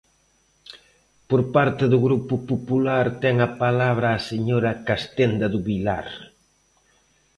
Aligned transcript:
Por 1.29 1.41
parte 1.55 1.83
do 1.91 1.99
Grupo 2.05 2.35
Popular, 2.51 3.05
ten 3.23 3.35
a 3.47 3.49
palabra 3.63 4.07
a 4.11 4.23
señora 4.29 4.71
Castenda 4.87 5.45
do 5.53 5.59
Vilar. 5.67 6.07